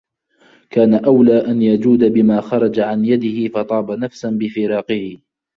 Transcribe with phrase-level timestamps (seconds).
[0.69, 5.17] كَانَ أَوْلَى أَنْ يَجُودَ بِمَا خَرَجَ عَنْ يَدِهِ فَطَابَ نَفْسًا بِفِرَاقِهِ